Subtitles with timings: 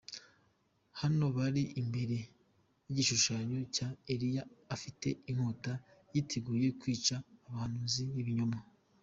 [1.01, 2.17] Hano bari imbere
[2.85, 4.43] y'igishushanyo cya Eliya
[4.75, 5.71] afite inkota
[6.13, 7.15] yiteguye kwica
[7.47, 8.59] abahanuzi b'ibinyoma.